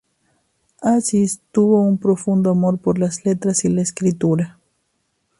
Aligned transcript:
Aziz 0.81 1.41
tuvo 1.51 1.79
un 1.83 1.99
profundo 1.99 2.49
amor 2.49 2.79
por 2.79 2.97
las 2.97 3.23
letras 3.23 3.65
y 3.65 3.69
la 3.69 3.83
escritura. 3.83 4.57